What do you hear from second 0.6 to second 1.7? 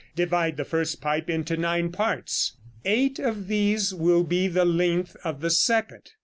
first pipe into